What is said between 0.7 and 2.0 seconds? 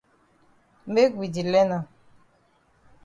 Make we di learn am.